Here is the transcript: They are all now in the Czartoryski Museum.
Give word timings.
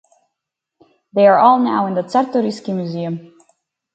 They 1.13 1.27
are 1.27 1.37
all 1.37 1.59
now 1.59 1.85
in 1.85 1.93
the 1.93 2.01
Czartoryski 2.01 2.75
Museum. 2.75 3.35